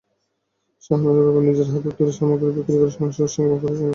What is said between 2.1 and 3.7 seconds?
সামগ্রী বিক্রি করে সংসারের সিংহভাগ খরচের